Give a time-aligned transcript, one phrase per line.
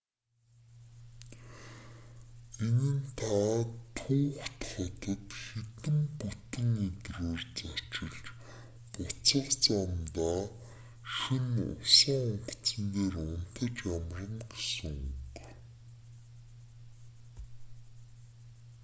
[2.65, 3.35] энэ нь та
[3.97, 7.95] түүхэт хотод хэдэн бүтэн өдрөөр зочилж
[8.93, 10.39] буцах замдаа
[11.17, 15.15] шөнө усан онгоцон дээр унтаж амарна гэсэн үг